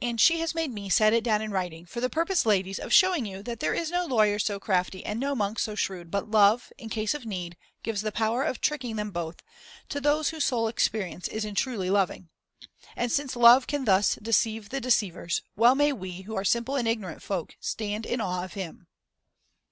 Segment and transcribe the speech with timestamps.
[0.00, 0.10] L.
[0.10, 2.78] And she has made me here set it down in writing, for the purpose, ladies,
[2.78, 6.08] of showing you that there is no lawyer so crafty and no monk so shrewd,
[6.08, 9.42] but love, in case of need, gives the power of tricking them both,
[9.88, 12.28] to those whose sole experience is in truly loving.
[12.94, 16.86] And since love can thus deceive the deceivers, well may we, who are simple and
[16.86, 18.86] ignorant folk, stand in awe of him.